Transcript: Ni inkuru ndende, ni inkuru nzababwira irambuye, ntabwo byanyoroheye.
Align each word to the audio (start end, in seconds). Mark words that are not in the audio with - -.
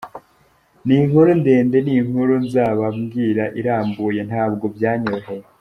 Ni 0.85 0.95
inkuru 1.01 1.29
ndende, 1.41 1.77
ni 1.81 1.93
inkuru 1.99 2.33
nzababwira 2.45 3.43
irambuye, 3.59 4.21
ntabwo 4.29 4.65
byanyoroheye. 4.75 5.45